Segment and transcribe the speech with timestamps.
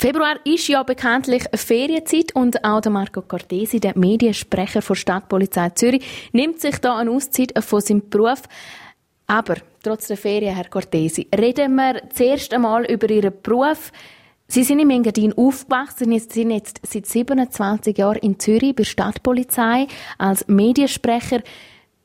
[0.00, 6.30] Februar ist ja bekanntlich Ferienzeit und auch der Marco Cortesi, der Mediensprecher der Stadtpolizei Zürich,
[6.32, 8.40] nimmt sich da eine Auszeit von seinem Beruf.
[9.26, 13.92] Aber trotz der Ferien, Herr Cortesi, reden wir zuerst einmal über Ihren Beruf.
[14.46, 19.86] Sie sind in Engadin aufgewachsen, Sie sind jetzt seit 27 Jahren in Zürich bei Stadtpolizei
[20.16, 21.42] als Mediensprecher.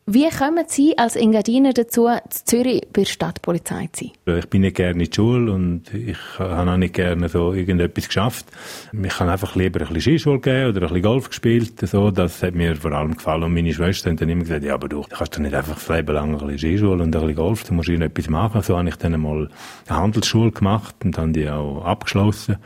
[0.07, 4.37] Wie kommen Sie als Engadiner dazu, in Zürich bei der Stadtpolizei zu sein?
[4.37, 8.05] Ich bin nicht gerne in der Schule und ich habe auch nicht gerne so irgendetwas
[8.05, 8.45] geschafft.
[8.93, 11.79] Ich kann einfach lieber ein bisschen Skischuhe gehen oder ein bisschen Golf gespielt.
[11.79, 13.45] So, das hat mir vor allem gefallen.
[13.45, 15.89] Und meine Schwester haben dann immer gesagt, ja, aber du kannst doch nicht einfach das
[15.89, 18.61] Leben lang ein bisschen Skischule und ein bisschen Golf, du musst irgendetwas machen.
[18.61, 19.49] So habe ich dann einmal
[19.87, 22.57] eine Handelsschule gemacht und habe die auch abgeschlossen.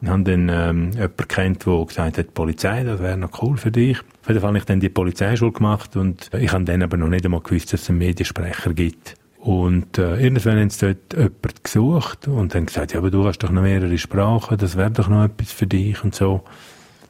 [0.00, 3.70] Und habe dann ähm, jemanden kennt, der gesagt hat, Polizei, das wäre noch cool für
[3.72, 3.98] dich.
[3.98, 7.08] Auf jeden Fall habe ich dann die Polizeischule gemacht und ich habe dann aber noch
[7.08, 9.16] nicht einmal gewusst, dass es einen Mediensprecher gibt.
[9.38, 13.38] Und äh, irgendwann haben sie dort jemanden gesucht und haben gesagt, ja, aber du hast
[13.38, 16.44] doch noch mehrere Sprachen, das wäre doch noch etwas für dich und so.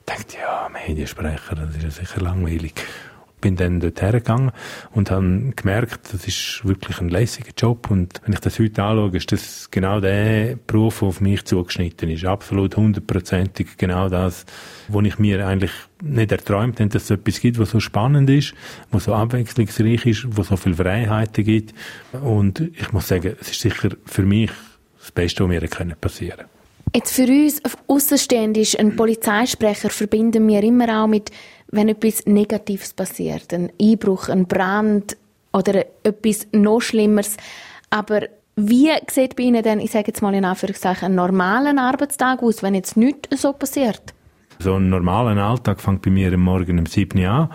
[0.07, 2.75] Ich dachte, ja, Mediensprecher, das ist ja sicher langweilig
[3.41, 4.53] bin dann dort hergegangen
[4.93, 9.17] und habe gemerkt, das ist wirklich ein lässiger Job und wenn ich das heute anschaue,
[9.17, 12.25] ist das genau der Beruf, der auf mich zugeschnitten ist.
[12.25, 14.47] Absolut hundertprozentig genau das,
[14.89, 15.73] wo ich mir eigentlich
[16.03, 18.55] nicht erträumt habe, dass es etwas gibt, was so spannend ist,
[18.91, 21.75] was so abwechslungsreich ist, wo so viele Freiheiten gibt
[22.13, 24.51] und ich muss sagen, es ist sicher für mich
[24.99, 25.61] das Beste, was mir
[25.97, 26.58] passieren können.
[26.95, 31.31] Jetzt für uns Außenstehende ist ein Polizeisprecher verbinden wir immer auch mit
[31.71, 35.17] wenn etwas Negatives passiert, ein Einbruch, ein Brand
[35.53, 37.37] oder etwas noch Schlimmeres.
[37.91, 38.23] Aber
[38.57, 42.63] wie sieht bei Ihnen denn, ich sage jetzt mal in Anführungszeichen, ein normaler Arbeitstag aus,
[42.63, 44.15] wenn jetzt nichts so passiert?
[44.59, 47.51] So ein normaler Alltag fängt bei mir am Morgen um 7 Uhr an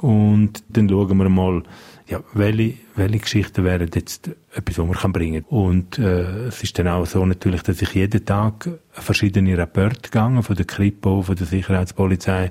[0.00, 1.62] und dann schauen wir mal,
[2.08, 5.58] ja, welche, welche Geschichten wären jetzt etwas, was man bringen kann.
[5.58, 10.42] Und äh, es ist dann auch so natürlich, dass ich jeden Tag verschiedene Rapporte gegangen
[10.42, 12.50] von der Kripo, von der Sicherheitspolizei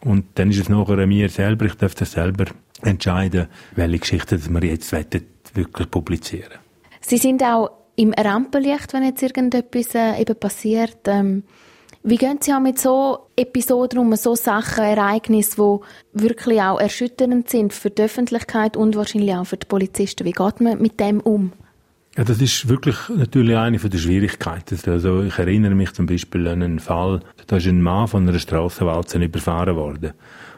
[0.00, 2.46] und dann ist es nachher an mir selber, ich darf das selber
[2.82, 6.58] entscheiden, welche Geschichten wir jetzt wirklich publizieren
[7.00, 10.98] Sie sind auch im Rampenlicht, wenn jetzt irgendetwas äh, eben passiert.
[11.06, 11.42] Ähm,
[12.02, 15.56] wie gehen Sie auch mit so Episoden um, so Sachen, Ereignisse,
[16.14, 20.24] die wirklich auch erschütternd sind für die Öffentlichkeit und wahrscheinlich auch für die Polizisten?
[20.24, 21.52] Wie geht man mit dem um?
[22.16, 24.78] Ja, das ist wirklich natürlich eine der Schwierigkeiten.
[24.90, 28.38] Also ich erinnere mich zum Beispiel an einen Fall, da ist ein Mann von einer
[28.38, 30.14] Strassenwalze überfahren worden.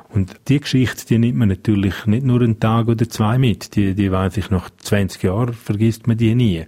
[0.08, 3.76] Und die Geschichte, die nimmt man natürlich nicht nur einen Tag oder zwei mit.
[3.76, 6.66] Die, die weiß ich nach 20 Jahren, vergisst man die nie.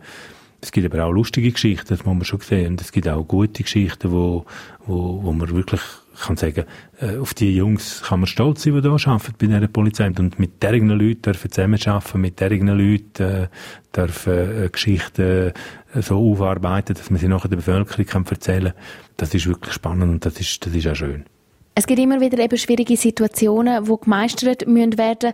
[0.62, 2.72] Es gibt aber auch lustige Geschichten, das muss man schon sehen.
[2.72, 4.46] Und es gibt auch gute Geschichten, wo,
[4.86, 5.80] wo, wo man wirklich
[6.20, 6.64] kann sagen,
[7.00, 10.06] äh, auf die Jungs kann man stolz sein, die hier arbeiten bei dieser Polizei.
[10.06, 13.48] Und mit diesen Leuten dürfen zusammenarbeiten, mit diesen Leuten äh,
[13.94, 15.52] dürfen äh, Geschichten
[15.94, 18.82] äh, so aufarbeiten, dass man sie nachher der Bevölkerung kann erzählen kann.
[19.16, 21.24] Das ist wirklich spannend und das ist, das ist auch schön.
[21.74, 25.32] Es gibt immer wieder eben schwierige Situationen, die gemeistert müssen werden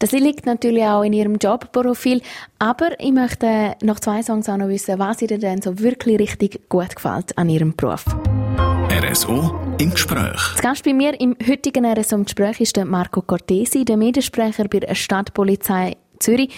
[0.00, 2.22] das liegt natürlich auch in Ihrem Jobprofil.
[2.58, 6.68] Aber ich möchte nach zwei Songs auch noch wissen, was Ihnen denn so wirklich richtig
[6.68, 8.04] gut gefällt an Ihrem Beruf.
[8.90, 10.40] RSO im Gespräch.
[10.54, 14.68] Das Gast bei mir im heutigen RSO im Gespräch ist der Marco Cortesi, der Mediensprecher
[14.68, 16.54] bei der Stadtpolizei Zürich.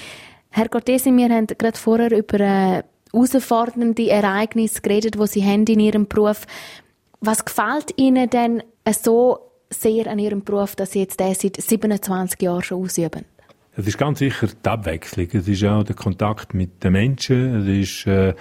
[0.50, 5.80] Herr Cortesi, wir haben gerade vorher über äh, herausfordernde Ereignisse geredet, die Sie haben in
[5.80, 6.42] Ihrem Beruf.
[7.20, 8.62] Was gefällt Ihnen denn
[8.95, 9.39] so
[9.71, 13.25] sehr an Ihrem Beruf, dass Sie jetzt den seit 27 Jahren schon ausüben?
[13.77, 15.28] Es ist ganz sicher die Abwechslung.
[15.33, 17.61] Es ist auch der Kontakt mit den Menschen.
[17.62, 18.34] Es ist äh,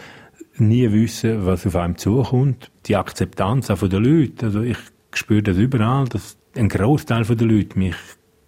[0.58, 2.72] nie wissen, was auf einem zukommt.
[2.88, 4.46] Die Akzeptanz auch von den Leuten.
[4.46, 4.78] Also ich
[5.14, 7.96] spüre das überall, dass ein Großteil der Leute mich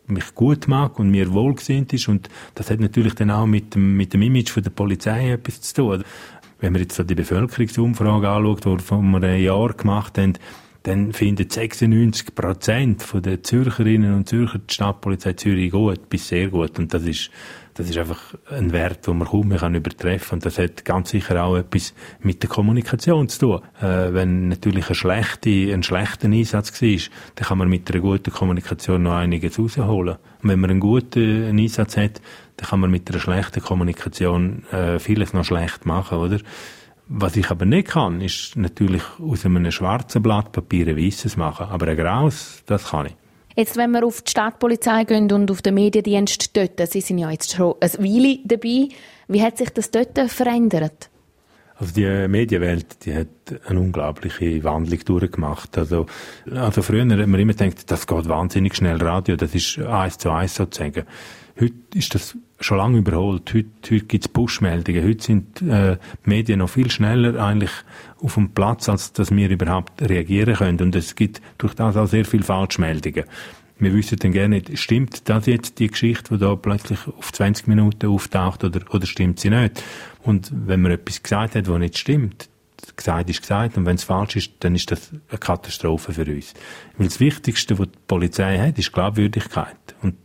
[0.08, 3.96] mich gut mag und mir wohlgesinnt ist und das hat natürlich dann auch mit dem,
[3.96, 6.04] mit dem Image von der Polizei etwas zu tun.
[6.60, 10.34] Wenn man jetzt so die Bevölkerungsumfrage anschaut, die wir vor einem Jahr gemacht haben,
[10.84, 16.80] dann finden 96 Prozent der Zürcherinnen und Zürcher die Stadtpolizei Zürich gut, bis sehr gut.
[16.80, 17.30] Und das ist,
[17.75, 21.12] das ist einfach ein Wert, den man kaum mehr kann übertreffen Und das hat ganz
[21.12, 23.62] sicher auch etwas mit der Kommunikation zu tun.
[23.80, 27.00] Äh, wenn natürlich ein schlechter, ein schlechter Einsatz war,
[27.35, 30.17] dann kann man mit einer guten Kommunikation noch einiges rausholen.
[30.41, 32.22] Und wenn man einen guten Einsatz hat,
[32.58, 36.40] dann kann man mit einer schlechten Kommunikation äh, vieles noch schlecht machen, oder?
[37.13, 41.67] Was ich aber nicht kann, ist natürlich aus einem schwarzen Blatt Papier ein weißes machen.
[41.69, 43.16] Aber ein graues, das kann ich.
[43.58, 47.29] Jetzt, wenn wir auf die Stadtpolizei gehen und auf den Mediendienst dort, Sie sind ja
[47.29, 48.87] jetzt schon eine Weile dabei,
[49.28, 51.09] wie hat sich das dort verändert?
[51.75, 53.28] Also die Medienwelt, die hat
[53.66, 55.78] eine unglaubliche Wandlung durchgemacht.
[55.78, 56.05] Also,
[56.49, 60.29] also früher hat man immer gedacht, das geht wahnsinnig schnell Radio, das ist eins zu
[60.29, 61.03] eins sozusagen.
[61.59, 63.53] Heute ist das schon lange überholt.
[63.53, 65.03] Heute, heute gibt es Push-Meldungen.
[65.03, 67.72] Heute sind äh, die Medien noch viel schneller eigentlich
[68.22, 70.80] auf dem Platz, als dass wir überhaupt reagieren können.
[70.82, 73.26] Und es gibt durch das auch sehr viele Falschmeldungen.
[73.80, 77.68] Wir wissen dann gerne nicht, stimmt das jetzt die Geschichte, die da plötzlich auf 20
[77.68, 79.84] Minuten auftaucht oder, oder stimmt sie nicht?
[80.22, 82.47] Und wenn man etwas gesagt hat, was nicht stimmt,
[82.96, 86.54] gesagt ist gesagt und wenn es falsch ist, dann ist das eine Katastrophe für uns.
[86.97, 89.78] Weil das Wichtigste, was die Polizei hat, ist Glaubwürdigkeit.
[90.04, 90.16] Und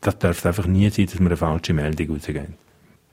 [0.00, 2.54] das darf einfach nie sein, dass wir eine falsche Meldung rausgeben.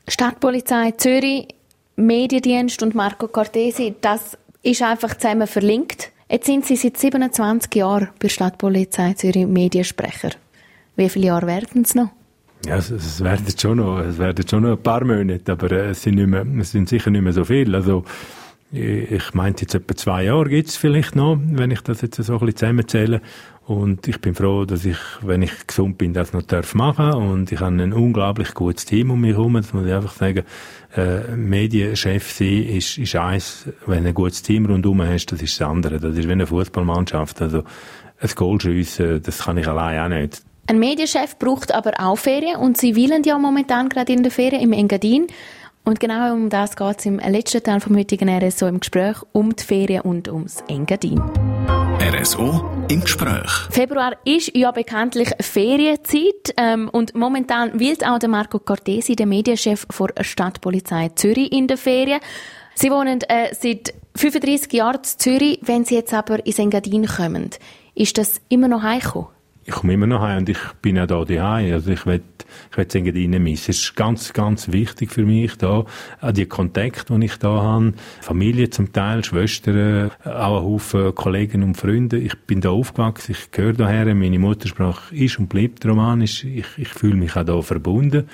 [0.08, 1.48] Stadtpolizei Zürich,
[1.96, 6.12] Mediendienst und Marco Cortesi, das ist einfach zusammen verlinkt.
[6.30, 10.32] Jetzt sind Sie seit 27 Jahren bei Stadtpolizei Zürich Mediensprecher.
[10.96, 12.10] Wie viele Jahre werden es noch?
[12.66, 15.90] Ja, es, es, werden schon noch, es werden schon noch ein paar Monate, aber äh,
[15.90, 17.78] es sind, mehr, es sind sicher nicht mehr so viele.
[17.78, 18.06] Also,
[18.75, 22.33] ich meinte jetzt etwa zwei Jahre gibt es vielleicht noch, wenn ich das jetzt so
[22.33, 23.22] ein bisschen zusammenzähle.
[23.66, 27.13] Und ich bin froh, dass ich, wenn ich gesund bin, das noch darf machen.
[27.13, 29.56] Und ich habe ein unglaublich gutes Team um mich herum.
[29.56, 30.44] Das muss ich einfach sagen.
[30.95, 35.60] Äh, Medienchef sein ist, ist eins, wenn du ein gutes Team rundherum hast, das ist
[35.60, 36.00] das andere.
[36.00, 37.42] Das ist wie eine Fußballmannschaft.
[37.42, 37.63] Also,
[38.19, 40.44] ein Goal schiessen, das kann ich allein auch nicht.
[40.68, 44.62] Ein Medienchef braucht aber auch Ferien und Sie wollen ja momentan gerade in der Ferien
[44.62, 45.27] im Engadin.
[45.86, 49.56] Und genau um das geht es im letzten Teil vom heutigen RSO im Gespräch, um
[49.56, 51.22] die Ferien und ums Engadin.
[52.00, 53.52] RSO im Gespräch.
[53.70, 59.86] Februar ist ja bekanntlich Ferienzeit ähm, und momentan will auch der Marco Cortesi, der Medienchef
[59.88, 62.20] der Stadtpolizei Zürich, in der Ferien.
[62.74, 65.60] Sie wohnen äh, seit 35 Jahren in Zürich.
[65.62, 67.52] Wenn Sie jetzt aber ins Engadin kommen,
[67.94, 69.36] ist das immer noch heimgekommen?
[69.66, 71.74] ich komme immer noch heim und ich bin auch da daheim.
[71.74, 72.22] Also ich will,
[72.72, 73.72] ich will Engadin missen.
[73.72, 75.86] Es ist ganz, ganz wichtig für mich da,
[76.22, 77.94] auch die Kontakte, die ich da habe.
[78.22, 82.18] Familie zum Teil, Schwestern, auch ein Haufen Kollegen und Freunde.
[82.18, 84.14] Ich bin da aufgewachsen, ich gehöre daher.
[84.16, 86.44] Meine Muttersprache ist und bleibt romanisch.
[86.44, 88.28] Ich, ich fühle mich auch da verbunden.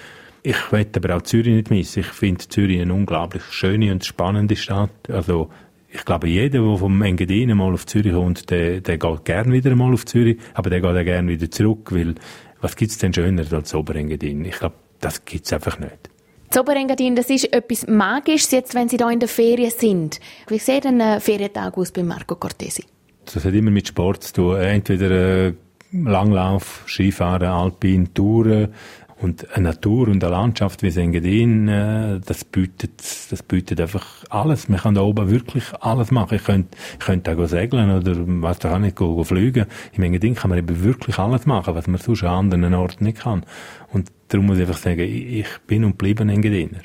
[0.44, 2.00] Ich will aber auch Zürich nicht missen.
[2.00, 5.10] Ich finde Zürich eine unglaublich schöne und spannende Stadt.
[5.10, 5.50] Also
[5.94, 9.76] ich glaube, jeder, der vom Engadin mal auf Zürich kommt, der, der geht gern wieder
[9.76, 12.16] mal auf Zürich, aber der geht auch gern wieder zurück, weil
[12.62, 14.46] was gibt's denn schöner als Oberengadin?
[14.46, 16.10] Ich glaube, das gibt's einfach nicht.
[16.50, 20.20] Das Oberengadin, das ist etwas Magisches, jetzt, wenn Sie da in der Ferien sind.
[20.48, 22.84] Wie sieht ein Ferientag aus bei Marco Cortesi?
[23.26, 24.58] Das hat immer mit Sport zu tun.
[24.58, 25.12] Entweder
[25.48, 25.54] äh,
[25.94, 28.74] Langlauf, Skifahren, Alpin, Touren,
[29.22, 34.68] und eine Natur und eine Landschaft wie Engadin, äh, das bietet, das bietet einfach alles.
[34.68, 36.36] Man kann da oben wirklich alles machen.
[36.36, 39.66] Ich könnte, ich könnte auch segeln oder, was da auch nicht, go, go fliegen.
[39.94, 43.20] Im Engadin kann man eben wirklich alles machen, was man sonst an anderen Orten nicht
[43.20, 43.46] kann.
[43.94, 46.80] Und darum muss ich einfach sagen, ich bin und bleibe ein Engadiner.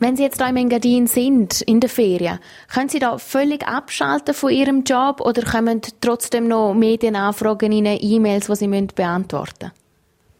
[0.00, 2.38] Wenn Sie jetzt da im Engadin sind, in der Ferien,
[2.72, 8.46] können Sie da völlig abschalten von Ihrem Job oder kommen trotzdem noch Medienanfragen in E-Mails,
[8.46, 9.83] die Sie beantworten müssen?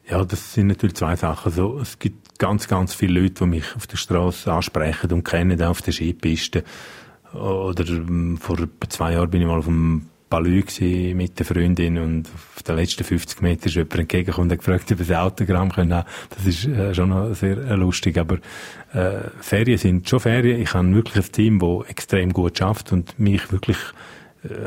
[0.08, 1.50] Ja, das sind natürlich zwei Sachen.
[1.50, 5.60] So, es gibt ganz, ganz viele Leute, die mich auf der Straße ansprechen und kennen
[5.62, 6.64] auf der Skipiste.
[7.32, 8.58] Oder ähm, vor
[8.88, 10.64] zwei Jahren bin ich mal auf dem Balü
[11.14, 14.98] mit der Freundin und auf den letzten 50 Metern ist jemand entgegengekommen und gefragt, ob
[14.98, 16.04] wir ein Autogramm können.
[16.30, 18.18] Das ist äh, schon sehr äh, lustig.
[18.18, 18.38] Aber
[18.92, 20.60] äh, Ferien sind schon Ferien.
[20.60, 23.78] Ich habe wirklich ein Team, das extrem gut schafft und mich wirklich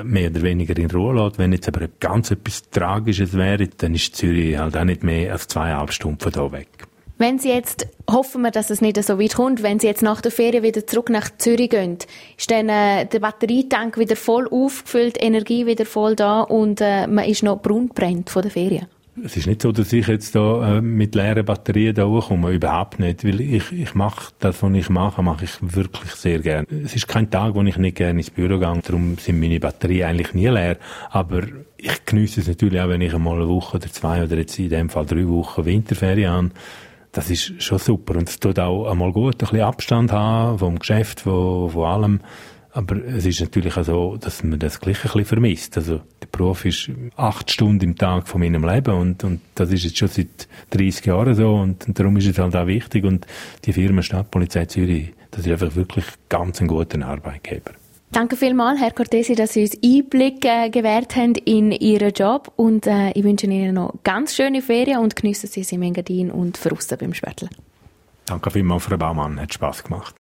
[0.03, 1.37] mehr oder weniger in Ruhe lässt.
[1.37, 5.47] Wenn jetzt aber ganz etwas Tragisches wäre, dann ist Zürich halt auch nicht mehr als
[5.47, 6.87] zweieinhalb Stunden hier weg.
[7.19, 10.21] Wenn Sie jetzt, hoffen wir, dass es nicht so weit kommt, wenn Sie jetzt nach
[10.21, 11.97] der Ferien wieder zurück nach Zürich gehen,
[12.37, 17.25] ist dann äh, der Batterietank wieder voll aufgefüllt, Energie wieder voll da und äh, man
[17.25, 18.85] ist noch braun brennt von der Ferien?
[19.23, 22.99] Es ist nicht so, dass ich jetzt da äh, mit leeren Batterien da hochkomme, überhaupt
[22.99, 26.67] nicht, weil ich, ich mache das, was ich mache, mache ich wirklich sehr gerne.
[26.83, 30.09] Es ist kein Tag, wo ich nicht gerne ins Büro gehe, darum sind meine Batterien
[30.09, 30.77] eigentlich nie leer,
[31.09, 31.43] aber
[31.77, 34.69] ich genieße es natürlich auch, wenn ich einmal eine Woche oder zwei oder jetzt in
[34.69, 36.51] dem Fall drei Wochen Winterferien habe.
[37.11, 40.77] Das ist schon super und es tut auch einmal gut, ein bisschen Abstand haben vom
[40.77, 42.19] Geschäft, von, von allem.
[42.77, 45.77] Aber es ist natürlich auch so, dass man das gleich ein bisschen vermisst.
[45.77, 49.83] Also, der Beruf ist acht Stunden im Tag von meinem Leben und, und das ist
[49.83, 53.25] jetzt schon seit 30 Jahren so und, und darum ist es halt auch wichtig und
[53.65, 57.71] die Firma Stadtpolizei Zürich, das ist einfach wirklich ganz ein guter Arbeitgeber.
[58.11, 62.85] Danke vielmals, Herr Cortesi, dass Sie uns Einblick äh, gewährt haben in Ihren Job und
[62.85, 66.63] äh, ich wünsche Ihnen noch ganz schöne Ferien und geniessen Sie es im Engadin und
[66.63, 67.49] draussen beim Schwerteln.
[68.27, 70.13] Danke vielmals, Frau Baumann, hat Spass gemacht.